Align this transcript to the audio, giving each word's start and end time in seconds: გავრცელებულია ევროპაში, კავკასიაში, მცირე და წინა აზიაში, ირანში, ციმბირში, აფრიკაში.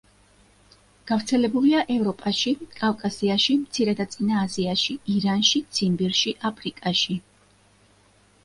გავრცელებულია 1.11 1.83
ევროპაში, 1.95 2.53
კავკასიაში, 2.79 3.57
მცირე 3.67 3.95
და 4.01 4.07
წინა 4.15 4.41
აზიაში, 4.47 4.97
ირანში, 5.17 5.63
ციმბირში, 5.77 6.37
აფრიკაში. 6.53 7.21